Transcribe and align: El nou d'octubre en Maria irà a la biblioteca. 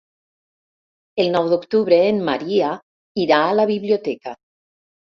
El 1.25 1.29
nou 1.35 1.51
d'octubre 1.53 2.01
en 2.09 2.25
Maria 2.33 2.73
irà 3.27 3.45
a 3.53 3.57
la 3.61 3.71
biblioteca. 3.77 4.37